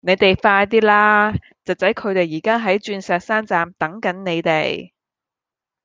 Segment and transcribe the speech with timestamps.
[0.03, 1.31] 你哋快啲啦!
[1.63, 4.93] 侄仔佢哋而家喺鑽石山站等緊你哋